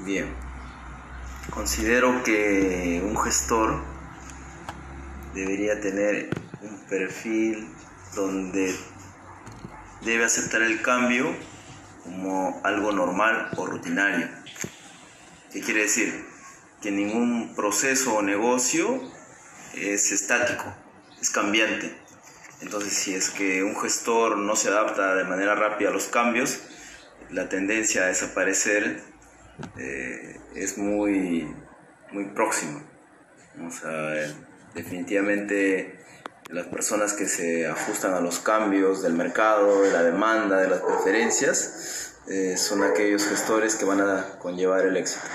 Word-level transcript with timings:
Bien, 0.00 0.32
considero 1.50 2.22
que 2.22 3.02
un 3.04 3.16
gestor 3.16 3.82
debería 5.34 5.80
tener 5.80 6.30
un 6.62 6.78
perfil 6.88 7.68
donde 8.14 8.76
debe 10.02 10.24
aceptar 10.24 10.62
el 10.62 10.82
cambio 10.82 11.34
como 12.04 12.60
algo 12.62 12.92
normal 12.92 13.50
o 13.56 13.66
rutinario. 13.66 14.28
¿Qué 15.52 15.62
quiere 15.62 15.82
decir? 15.82 16.24
Que 16.80 16.92
ningún 16.92 17.56
proceso 17.56 18.14
o 18.14 18.22
negocio 18.22 19.02
es 19.74 20.12
estático, 20.12 20.72
es 21.20 21.28
cambiante. 21.30 21.92
Entonces, 22.60 22.92
si 22.92 23.14
es 23.14 23.30
que 23.30 23.64
un 23.64 23.76
gestor 23.76 24.36
no 24.36 24.54
se 24.54 24.68
adapta 24.68 25.16
de 25.16 25.24
manera 25.24 25.56
rápida 25.56 25.88
a 25.88 25.92
los 25.92 26.04
cambios, 26.04 26.60
la 27.30 27.48
tendencia 27.48 28.04
a 28.04 28.06
desaparecer 28.06 29.17
eh, 29.78 30.40
es 30.54 30.78
muy, 30.78 31.54
muy 32.12 32.26
próxima. 32.26 32.82
Definitivamente 34.74 35.98
las 36.50 36.66
personas 36.66 37.12
que 37.12 37.26
se 37.26 37.66
ajustan 37.66 38.14
a 38.14 38.20
los 38.20 38.38
cambios 38.38 39.02
del 39.02 39.12
mercado, 39.12 39.82
de 39.82 39.92
la 39.92 40.02
demanda, 40.02 40.58
de 40.58 40.68
las 40.68 40.80
preferencias, 40.80 42.14
eh, 42.26 42.56
son 42.56 42.82
aquellos 42.82 43.26
gestores 43.26 43.74
que 43.74 43.84
van 43.84 44.00
a 44.00 44.38
conllevar 44.38 44.86
el 44.86 44.96
éxito. 44.96 45.26